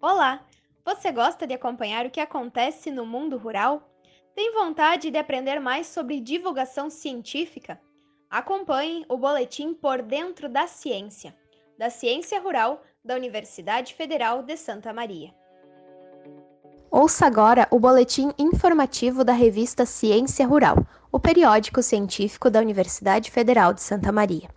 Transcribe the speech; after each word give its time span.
Olá! 0.00 0.46
Você 0.84 1.12
gosta 1.12 1.46
de 1.46 1.54
acompanhar 1.54 2.06
o 2.06 2.10
que 2.10 2.20
acontece 2.20 2.90
no 2.90 3.04
mundo 3.04 3.36
rural? 3.36 3.90
Tem 4.34 4.52
vontade 4.52 5.10
de 5.10 5.18
aprender 5.18 5.60
mais 5.60 5.86
sobre 5.86 6.20
divulgação 6.20 6.88
científica? 6.88 7.80
Acompanhe 8.30 9.04
o 9.08 9.16
boletim 9.16 9.74
Por 9.74 10.02
Dentro 10.02 10.48
da 10.48 10.66
Ciência, 10.66 11.36
da 11.78 11.90
Ciência 11.90 12.40
Rural 12.40 12.82
da 13.04 13.14
Universidade 13.14 13.94
Federal 13.94 14.42
de 14.42 14.56
Santa 14.56 14.92
Maria. 14.92 15.34
Ouça 16.92 17.24
agora 17.24 17.68
o 17.70 17.78
boletim 17.78 18.32
informativo 18.36 19.22
da 19.22 19.32
revista 19.32 19.86
Ciência 19.86 20.44
Rural, 20.44 20.84
o 21.12 21.20
periódico 21.20 21.80
científico 21.84 22.50
da 22.50 22.58
Universidade 22.58 23.30
Federal 23.30 23.72
de 23.72 23.80
Santa 23.80 24.10
Maria. 24.10 24.48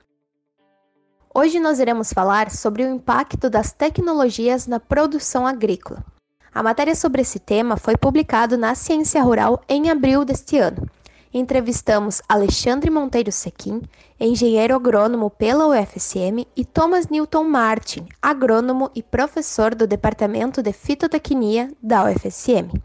Hoje 1.31 1.59
nós 1.59 1.79
iremos 1.79 2.11
falar 2.11 2.49
sobre 2.49 2.83
o 2.83 2.89
impacto 2.89 3.51
das 3.51 3.71
tecnologias 3.71 4.65
na 4.65 4.79
produção 4.79 5.45
agrícola. 5.45 6.03
A 6.51 6.63
matéria 6.63 6.95
sobre 6.95 7.21
esse 7.21 7.37
tema 7.37 7.77
foi 7.77 7.95
publicado 7.95 8.57
na 8.57 8.73
Ciência 8.73 9.21
Rural 9.21 9.61
em 9.69 9.91
abril 9.91 10.25
deste 10.25 10.57
ano. 10.57 10.89
Entrevistamos 11.35 12.21
Alexandre 12.29 12.91
Monteiro 12.91 13.31
Sequim, 13.31 13.81
engenheiro 14.19 14.75
agrônomo 14.75 15.31
pela 15.31 15.65
UFSM, 15.65 16.45
e 16.55 16.63
Thomas 16.63 17.07
Newton 17.07 17.45
Martin, 17.45 18.07
agrônomo 18.21 18.91
e 18.93 19.01
professor 19.01 19.73
do 19.73 19.87
Departamento 19.87 20.61
de 20.61 20.71
Fitotecnia 20.71 21.71
da 21.81 22.05
UFSM. 22.05 22.79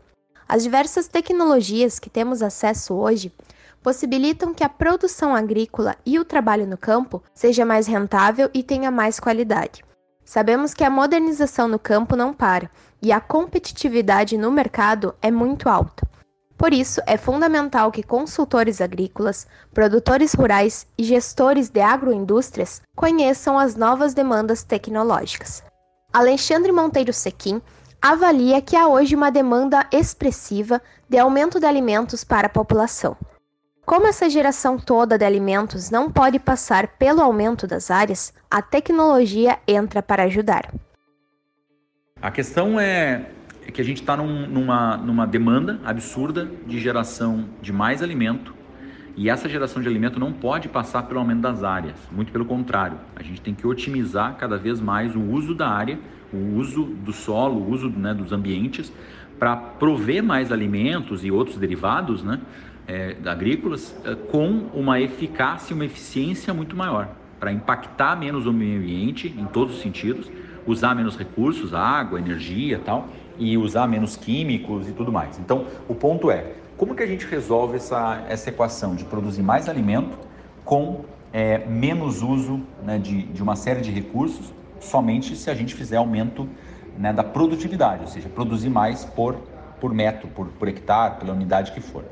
As 0.49 0.63
diversas 0.63 1.07
tecnologias 1.07 1.99
que 1.99 2.09
temos 2.09 2.41
acesso 2.41 2.95
hoje 2.95 3.31
possibilitam 3.83 4.55
que 4.55 4.65
a 4.65 4.69
produção 4.71 5.35
agrícola 5.35 5.95
e 6.07 6.19
o 6.19 6.25
trabalho 6.25 6.67
no 6.67 6.79
campo 6.79 7.23
seja 7.35 7.67
mais 7.67 7.87
rentável 7.87 8.49
e 8.55 8.63
tenha 8.63 8.91
mais 8.91 9.21
qualidade. 9.21 9.85
Sabemos 10.25 10.73
que 10.73 10.85
a 10.85 10.91
modernização 10.91 11.69
no 11.69 11.79
campo 11.79 12.17
não 12.17 12.33
para 12.33 12.71
e 13.03 13.13
a 13.13 13.21
competitividade 13.21 14.39
no 14.39 14.51
mercado 14.51 15.15
é 15.21 15.31
muito 15.31 15.69
alta. 15.69 16.09
Por 16.59 16.75
isso, 16.75 17.01
é 17.07 17.17
fundamental 17.17 17.93
que 17.93 18.03
consultores 18.03 18.81
agrícolas, 18.81 19.47
produtores 19.73 20.35
rurais 20.35 20.89
e 20.99 21.05
gestores 21.05 21.69
de 21.69 21.81
agroindústrias 21.81 22.83
conheçam 22.97 23.57
as 23.57 23.77
novas 23.77 24.13
demandas 24.13 24.65
tecnológicas. 24.65 25.63
Alexandre 26.13 26.73
Monteiro 26.73 27.13
Sequim 27.13 27.63
avalia 28.03 28.61
que 28.61 28.75
há 28.75 28.89
hoje 28.89 29.15
uma 29.15 29.31
demanda 29.31 29.87
expressiva 29.93 30.83
de 31.09 31.17
aumento 31.17 31.61
de 31.61 31.67
alimentos 31.67 32.25
para 32.25 32.49
a 32.49 32.51
população. 32.51 33.17
Como 33.87 34.09
essa 34.09 34.29
geração 34.29 34.79
toda 34.79 35.17
de 35.17 35.25
alimentos 35.25 35.91
não 35.91 36.11
pode 36.11 36.41
passar 36.41 36.89
pelo 36.99 37.23
aumento 37.23 37.69
das 37.69 37.89
áreas, 37.89 38.35
a 38.51 38.61
tecnologia 38.61 39.59
entra 39.67 40.03
para 40.03 40.25
ajudar. 40.25 40.75
A 42.21 42.33
questão 42.33 42.81
é 42.81 43.31
que 43.73 43.81
a 43.81 43.85
gente 43.85 44.01
está 44.01 44.17
num, 44.17 44.47
numa, 44.47 44.97
numa 44.97 45.27
demanda 45.27 45.81
absurda 45.85 46.51
de 46.67 46.79
geração 46.79 47.45
de 47.61 47.73
mais 47.73 48.03
alimento 48.03 48.55
e 49.19 49.29
essa 49.29 49.49
geração 49.49 49.83
de 49.83 49.89
alimento 49.89 50.21
não 50.21 50.33
pode 50.33 50.69
passar 50.69 51.03
pelo 51.03 51.19
aumento 51.19 51.41
das 51.41 51.65
áreas, 51.65 51.97
muito 52.13 52.31
pelo 52.31 52.45
contrário. 52.45 52.97
A 53.17 53.23
gente 53.23 53.41
tem 53.41 53.53
que 53.53 53.67
otimizar 53.67 54.37
cada 54.37 54.57
vez 54.57 54.81
mais 54.81 55.17
o 55.17 55.21
uso 55.21 55.57
da 55.57 55.69
área, 55.69 55.99
o 56.33 56.57
uso 56.57 56.85
do 56.85 57.13
solo, 57.13 57.57
o 57.57 57.69
uso 57.69 57.91
né, 57.91 58.15
dos 58.15 58.31
ambientes, 58.31 58.93
para 59.37 59.57
prover 59.57 60.23
mais 60.23 60.53
alimentos 60.53 61.25
e 61.25 61.33
outros 61.33 61.57
derivados 61.57 62.23
né, 62.23 62.39
é, 62.87 63.17
agrícolas 63.27 63.95
é, 64.05 64.15
com 64.15 64.69
uma 64.73 65.01
eficácia 65.01 65.73
e 65.73 65.75
uma 65.75 65.85
eficiência 65.85 66.55
muito 66.55 66.77
maior, 66.77 67.09
para 67.41 67.53
impactar 67.53 68.15
menos 68.15 68.47
o 68.47 68.53
meio 68.53 68.79
ambiente 68.79 69.35
em 69.37 69.47
todos 69.47 69.75
os 69.75 69.83
sentidos, 69.83 70.31
usar 70.65 70.95
menos 70.95 71.19
recursos, 71.19 71.75
água, 71.75 72.21
energia 72.21 72.81
tal, 72.85 73.09
e 73.39 73.57
usar 73.57 73.87
menos 73.87 74.17
químicos 74.17 74.89
e 74.89 74.93
tudo 74.93 75.13
mais. 75.13 75.39
Então, 75.39 75.67
o 75.89 75.95
ponto 75.95 76.31
é, 76.31 76.53
como 76.77 76.95
que 76.95 77.03
a 77.03 77.07
gente 77.07 77.27
resolve 77.27 77.77
essa, 77.77 78.25
essa 78.29 78.51
equação 78.51 78.95
de 78.95 79.05
produzir 79.05 79.43
mais 79.43 79.69
alimento 79.69 80.19
com 80.65 81.05
é, 81.33 81.59
menos 81.67 82.23
uso 82.23 82.61
né, 82.83 82.99
de, 82.99 83.23
de 83.23 83.43
uma 83.43 83.57
série 83.57 83.81
de 83.81 83.91
recursos, 83.91 84.53
somente 84.81 85.37
se 85.37 85.51
a 85.51 85.55
gente 85.55 85.75
fizer 85.75 85.97
aumento 85.97 86.49
né, 86.97 87.13
da 87.13 87.25
produtividade, 87.25 88.03
ou 88.03 88.09
seja, 88.09 88.29
produzir 88.29 88.71
mais 88.71 89.05
por, 89.05 89.35
por 89.81 89.93
metro, 89.93 90.29
por, 90.29 90.49
por 90.49 90.69
hectare, 90.69 91.19
pela 91.19 91.33
unidade 91.33 91.73
que 91.73 91.81
for. 91.81 92.05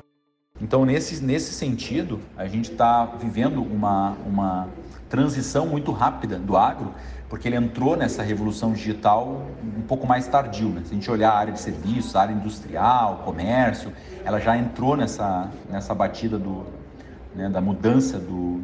Então, 0.61 0.87
nesse, 0.87 1.23
nesse 1.23 1.53
sentido, 1.53 2.21
a 2.37 2.47
gente 2.47 2.73
está 2.73 3.05
vivendo 3.05 3.63
uma, 3.63 4.17
uma 4.27 4.69
transição 5.09 5.67
muito 5.67 5.93
rápida 5.93 6.39
do 6.39 6.57
agro, 6.57 6.95
porque 7.29 7.49
ele 7.49 7.57
entrou 7.57 7.97
nessa 7.97 8.23
revolução 8.23 8.73
digital 8.73 9.43
um 9.63 9.83
pouco 9.83 10.07
mais 10.07 10.27
tardio. 10.27 10.69
Né? 10.69 10.83
Se 10.85 10.93
a 10.93 10.95
gente 10.95 11.11
olhar 11.11 11.33
a 11.33 11.37
área 11.39 11.53
de 11.53 11.61
serviços, 11.61 12.17
a 12.17 12.23
área 12.23 12.33
industrial, 12.33 13.23
comércio, 13.25 13.93
ela 14.25 14.41
já 14.41 14.57
entrou 14.57 14.97
nessa, 14.97 15.51
nessa 15.69 15.95
batida 15.95 16.39
do, 16.39 16.65
né, 17.35 17.51
da 17.51 17.61
mudança 17.61 18.19
do, 18.19 18.63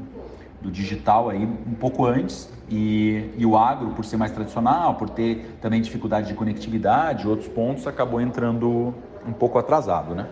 do 0.63 0.71
digital 0.71 1.29
aí 1.29 1.45
um 1.45 1.75
pouco 1.75 2.07
antes. 2.07 2.49
E, 2.71 3.31
e 3.37 3.45
o 3.45 3.55
agro, 3.55 3.91
por 3.91 4.05
ser 4.05 4.17
mais 4.17 4.33
tradicional, 4.33 4.95
por 4.95 5.11
ter 5.11 5.59
também 5.61 5.83
dificuldade 5.83 6.29
de 6.29 6.35
conectividade, 6.35 7.29
outros 7.29 7.49
pontos, 7.49 7.87
acabou 7.87 8.19
entrando 8.19 8.95
um 9.27 9.33
pouco 9.33 9.59
atrasado, 9.59 10.15
né? 10.15 10.27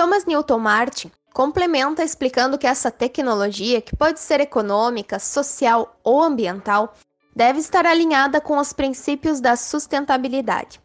Thomas 0.00 0.24
Newton 0.24 0.58
Martin 0.58 1.12
complementa 1.30 2.02
explicando 2.02 2.56
que 2.56 2.66
essa 2.66 2.90
tecnologia, 2.90 3.82
que 3.82 3.94
pode 3.94 4.18
ser 4.18 4.40
econômica, 4.40 5.18
social 5.18 5.94
ou 6.02 6.22
ambiental, 6.22 6.94
deve 7.36 7.58
estar 7.58 7.84
alinhada 7.84 8.40
com 8.40 8.56
os 8.56 8.72
princípios 8.72 9.42
da 9.42 9.56
sustentabilidade. 9.56 10.80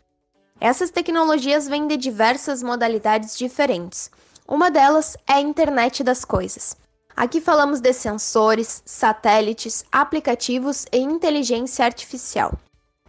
Essas 0.60 0.90
tecnologias 0.90 1.66
vêm 1.66 1.88
de 1.88 1.96
diversas 1.96 2.62
modalidades 2.62 3.38
diferentes. 3.38 4.12
Uma 4.46 4.70
delas 4.70 5.16
é 5.26 5.36
a 5.36 5.40
internet 5.40 6.04
das 6.04 6.26
coisas. 6.26 6.76
Aqui 7.16 7.40
falamos 7.40 7.80
de 7.80 7.94
sensores, 7.94 8.84
satélites, 8.86 9.86
aplicativos 9.94 10.86
e 10.92 10.98
inteligência 10.98 11.86
artificial. 11.86 12.52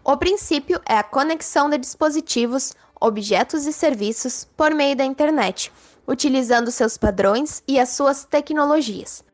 O 0.04 0.16
princípio 0.16 0.80
é 0.86 0.96
a 0.98 1.02
conexão 1.02 1.68
de 1.68 1.78
dispositivos, 1.78 2.76
objetos 3.00 3.66
e 3.66 3.72
serviços 3.72 4.46
por 4.56 4.72
meio 4.72 4.94
da 4.94 5.04
internet, 5.04 5.72
utilizando 6.06 6.70
seus 6.70 6.96
padrões 6.96 7.62
e 7.66 7.78
as 7.78 7.90
suas 7.90 8.24
tecnologias. 8.24 9.24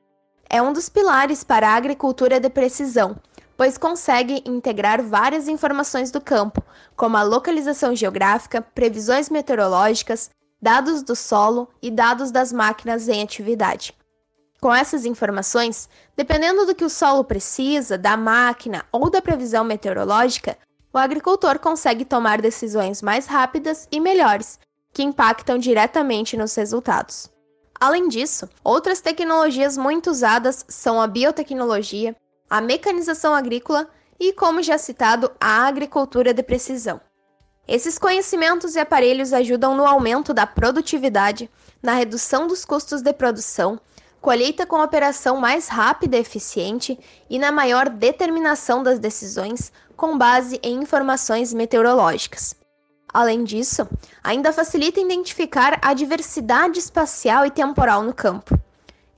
É 0.48 0.60
um 0.60 0.72
dos 0.72 0.88
pilares 0.88 1.42
para 1.42 1.68
a 1.68 1.74
agricultura 1.74 2.38
de 2.38 2.50
precisão, 2.50 3.16
pois 3.56 3.78
consegue 3.78 4.42
integrar 4.46 5.02
várias 5.02 5.48
informações 5.48 6.10
do 6.10 6.20
campo, 6.20 6.62
como 6.96 7.16
a 7.16 7.22
localização 7.22 7.94
geográfica, 7.94 8.60
previsões 8.60 9.30
meteorológicas, 9.30 10.30
dados 10.60 11.02
do 11.02 11.16
solo 11.16 11.68
e 11.80 11.90
dados 11.90 12.30
das 12.30 12.52
máquinas 12.52 13.08
em 13.08 13.22
atividade. 13.22 13.94
Com 14.60 14.72
essas 14.72 15.04
informações, 15.04 15.88
dependendo 16.16 16.64
do 16.64 16.74
que 16.74 16.84
o 16.84 16.90
solo 16.90 17.24
precisa, 17.24 17.98
da 17.98 18.16
máquina 18.16 18.84
ou 18.92 19.10
da 19.10 19.20
previsão 19.20 19.64
meteorológica, 19.64 20.56
o 20.92 20.98
agricultor 20.98 21.58
consegue 21.58 22.04
tomar 22.04 22.40
decisões 22.40 23.02
mais 23.02 23.26
rápidas 23.26 23.88
e 23.90 23.98
melhores, 23.98 24.60
que 24.92 25.02
impactam 25.02 25.58
diretamente 25.58 26.36
nos 26.36 26.54
resultados. 26.54 27.30
Além 27.80 28.08
disso, 28.08 28.48
outras 28.62 29.00
tecnologias 29.00 29.76
muito 29.76 30.10
usadas 30.10 30.64
são 30.68 31.00
a 31.00 31.06
biotecnologia, 31.06 32.14
a 32.48 32.60
mecanização 32.60 33.34
agrícola 33.34 33.88
e, 34.20 34.32
como 34.32 34.62
já 34.62 34.78
citado, 34.78 35.32
a 35.40 35.66
agricultura 35.66 36.32
de 36.32 36.42
precisão. 36.42 37.00
Esses 37.66 37.98
conhecimentos 37.98 38.74
e 38.74 38.80
aparelhos 38.80 39.32
ajudam 39.32 39.74
no 39.74 39.86
aumento 39.86 40.34
da 40.34 40.46
produtividade, 40.46 41.50
na 41.82 41.94
redução 41.94 42.46
dos 42.46 42.64
custos 42.64 43.02
de 43.02 43.12
produção, 43.12 43.80
colheita 44.20 44.64
com 44.64 44.80
operação 44.80 45.36
mais 45.38 45.66
rápida 45.66 46.16
e 46.16 46.20
eficiente 46.20 46.98
e 47.28 47.38
na 47.38 47.50
maior 47.50 47.88
determinação 47.88 48.82
das 48.82 48.98
decisões 48.98 49.72
com 49.96 50.16
base 50.16 50.60
em 50.62 50.80
informações 50.82 51.52
meteorológicas. 51.52 52.61
Além 53.12 53.44
disso, 53.44 53.86
ainda 54.24 54.52
facilita 54.52 55.00
identificar 55.00 55.78
a 55.82 55.92
diversidade 55.92 56.78
espacial 56.78 57.44
e 57.44 57.50
temporal 57.50 58.02
no 58.02 58.14
campo. 58.14 58.58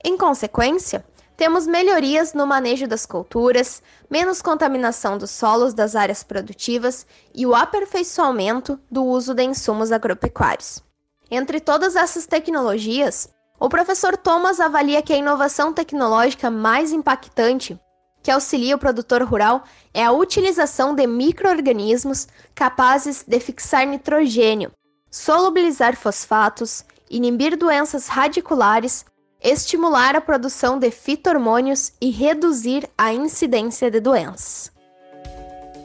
Em 0.03 0.17
consequência, 0.17 1.05
temos 1.37 1.67
melhorias 1.67 2.33
no 2.33 2.45
manejo 2.45 2.87
das 2.87 3.05
culturas, 3.05 3.81
menos 4.09 4.41
contaminação 4.41 5.17
dos 5.17 5.31
solos 5.31 5.73
das 5.73 5.95
áreas 5.95 6.23
produtivas 6.23 7.05
e 7.33 7.45
o 7.45 7.55
aperfeiçoamento 7.55 8.79
do 8.89 9.03
uso 9.03 9.33
de 9.33 9.43
insumos 9.43 9.91
agropecuários. 9.91 10.83
Entre 11.29 11.59
todas 11.59 11.95
essas 11.95 12.25
tecnologias, 12.25 13.29
o 13.59 13.67
professor 13.67 14.15
Thomas 14.15 14.59
avalia 14.59 15.01
que 15.01 15.13
a 15.13 15.17
inovação 15.17 15.73
tecnológica 15.73 16.51
mais 16.51 16.91
impactante 16.91 17.79
que 18.25 18.31
auxilia 18.31 18.75
o 18.75 18.79
produtor 18.79 19.21
rural 19.21 19.63
é 19.93 20.03
a 20.03 20.11
utilização 20.11 20.95
de 20.95 21.05
microorganismos 21.05 22.27
capazes 22.55 23.23
de 23.23 23.39
fixar 23.39 23.85
nitrogênio, 23.85 24.71
solubilizar 25.11 25.95
fosfatos, 25.95 26.83
inibir 27.07 27.55
doenças 27.55 28.07
radiculares, 28.07 29.05
estimular 29.39 30.15
a 30.15 30.21
produção 30.21 30.79
de 30.79 30.89
fito-hormônios 30.89 31.93
e 32.01 32.09
reduzir 32.09 32.89
a 32.97 33.13
incidência 33.13 33.91
de 33.91 33.99
doenças. 33.99 34.71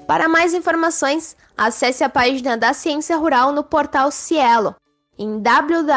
Para 0.07 0.27
mais 0.27 0.55
informações, 0.55 1.37
acesse 1.55 2.03
a 2.03 2.09
página 2.09 2.57
da 2.57 2.73
Ciência 2.73 3.19
Rural 3.19 3.53
no 3.53 3.63
portal 3.63 4.11
Cielo, 4.11 4.75
em 5.19 5.39
www.cielo.br 5.43 5.95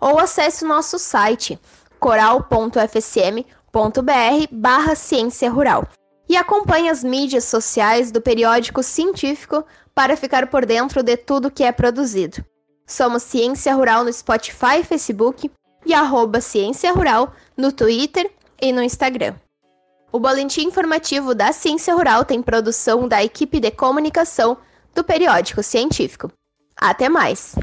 ou 0.00 0.18
acesse 0.18 0.64
o 0.64 0.68
nosso 0.68 0.98
site 0.98 1.56
coral.fsm.br 2.02 3.46
barra 4.50 4.96
ciência 4.96 5.48
rural 5.48 5.86
e 6.28 6.36
acompanhe 6.36 6.88
as 6.88 7.04
mídias 7.04 7.44
sociais 7.44 8.10
do 8.10 8.20
periódico 8.20 8.82
científico 8.82 9.64
para 9.94 10.16
ficar 10.16 10.48
por 10.48 10.66
dentro 10.66 11.00
de 11.00 11.16
tudo 11.16 11.50
que 11.50 11.62
é 11.62 11.70
produzido. 11.70 12.44
Somos 12.84 13.22
Ciência 13.22 13.72
Rural 13.72 14.02
no 14.02 14.12
Spotify 14.12 14.80
e 14.80 14.84
Facebook 14.84 15.48
e 15.86 15.94
arroba 15.94 16.40
Ciência 16.40 16.92
Rural 16.92 17.32
no 17.56 17.70
Twitter 17.70 18.28
e 18.60 18.72
no 18.72 18.82
Instagram. 18.82 19.34
O 20.10 20.18
boletim 20.18 20.66
informativo 20.66 21.36
da 21.36 21.52
Ciência 21.52 21.94
Rural 21.94 22.24
tem 22.24 22.42
produção 22.42 23.06
da 23.06 23.22
equipe 23.22 23.60
de 23.60 23.70
comunicação 23.70 24.56
do 24.92 25.04
periódico 25.04 25.62
científico. 25.62 26.32
Até 26.76 27.08
mais! 27.08 27.54